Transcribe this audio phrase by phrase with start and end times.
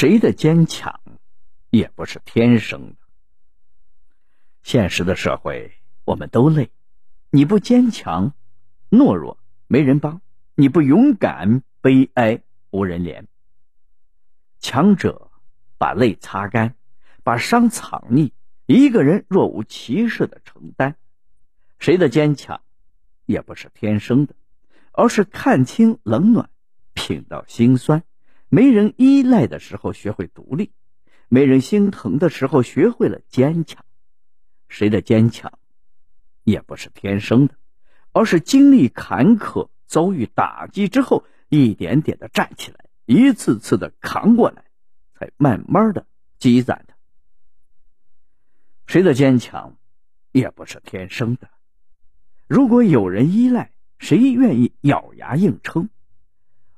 [0.00, 0.98] 谁的坚强
[1.68, 2.96] 也不是天生的。
[4.62, 5.72] 现实的社会，
[6.06, 6.70] 我们都累。
[7.28, 8.32] 你不坚强，
[8.88, 9.36] 懦弱，
[9.66, 10.22] 没人帮；
[10.54, 13.26] 你不勇敢，悲哀，无人怜。
[14.58, 15.30] 强者
[15.76, 16.76] 把泪擦干，
[17.22, 18.32] 把伤藏匿，
[18.64, 20.96] 一个人若无其事的承担。
[21.78, 22.62] 谁的坚强
[23.26, 24.34] 也不是天生的，
[24.92, 26.48] 而是看清冷暖，
[26.94, 28.02] 品到心酸。
[28.50, 30.72] 没人依赖的时候，学会独立；
[31.28, 33.84] 没人心疼的时候，学会了坚强。
[34.68, 35.58] 谁的坚强
[36.42, 37.54] 也不是天生的，
[38.12, 44.64] 而是经历坎坷、遭遇打击之后，一点点的站起来，一次次的扛过来，
[45.14, 46.04] 才慢慢的
[46.38, 46.94] 积攒的。
[48.86, 49.76] 谁的坚强
[50.32, 51.48] 也不是天生的。
[52.48, 55.88] 如果有人依赖，谁愿意咬牙硬撑？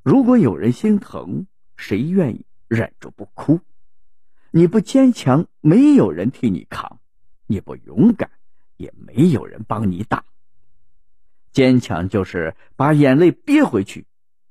[0.02, 1.46] 如果有人心疼，
[1.82, 3.58] 谁愿意忍住不哭？
[4.52, 6.98] 你不坚强，没有人替你扛；
[7.48, 8.30] 你不勇敢，
[8.76, 10.24] 也没有人帮你挡。
[11.50, 14.06] 坚强就是把眼泪憋回去，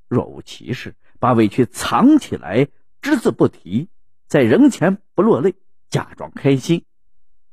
[0.10, 2.68] 若无其事；把委屈藏起来，
[3.02, 3.88] 只字不提，
[4.28, 5.56] 在人前不落泪，
[5.90, 6.84] 假装开心。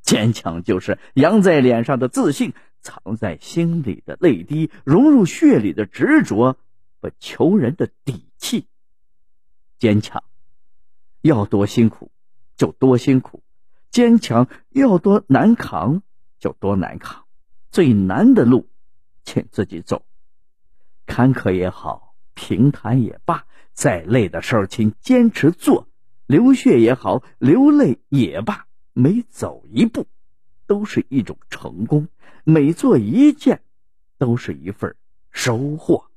[0.02, 2.52] 坚强就是扬在脸上的自信。
[2.80, 6.56] 藏在心里的泪滴，融入血里的执着
[7.02, 8.68] 和求人的底气。
[9.78, 10.22] 坚强
[11.20, 12.10] 要多辛苦
[12.56, 13.42] 就多辛苦，
[13.90, 16.02] 坚强要多难扛
[16.38, 17.24] 就多难扛。
[17.70, 18.68] 最难的路，
[19.24, 20.04] 请自己走。
[21.06, 25.86] 坎坷也好，平坦也罢，再累的事儿，请坚持做。
[26.26, 30.06] 流血也好，流泪也罢，每走一步。
[30.66, 32.08] 都是一种成功，
[32.44, 33.62] 每做一件，
[34.18, 34.94] 都是一份
[35.30, 36.07] 收获。